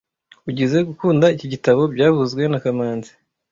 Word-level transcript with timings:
Ugizoe 0.49 0.87
gukunda 0.89 1.25
iki 1.35 1.47
gitabo 1.53 1.81
byavuzwe 1.93 2.41
na 2.51 2.59
kamanzi 2.63 3.11